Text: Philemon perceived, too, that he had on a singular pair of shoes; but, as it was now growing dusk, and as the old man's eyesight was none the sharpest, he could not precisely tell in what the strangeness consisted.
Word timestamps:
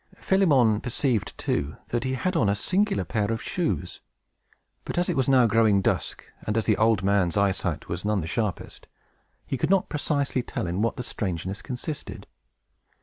Philemon 0.17 0.81
perceived, 0.81 1.37
too, 1.37 1.77
that 1.89 2.03
he 2.03 2.13
had 2.13 2.35
on 2.35 2.49
a 2.49 2.55
singular 2.55 3.05
pair 3.05 3.31
of 3.31 3.39
shoes; 3.39 4.01
but, 4.83 4.97
as 4.97 5.09
it 5.09 5.15
was 5.15 5.29
now 5.29 5.45
growing 5.45 5.79
dusk, 5.79 6.25
and 6.47 6.57
as 6.57 6.65
the 6.65 6.75
old 6.75 7.03
man's 7.03 7.37
eyesight 7.37 7.87
was 7.87 8.03
none 8.03 8.21
the 8.21 8.25
sharpest, 8.25 8.87
he 9.45 9.59
could 9.59 9.69
not 9.69 9.89
precisely 9.89 10.41
tell 10.41 10.65
in 10.65 10.81
what 10.81 10.97
the 10.97 11.03
strangeness 11.03 11.61
consisted. 11.61 12.25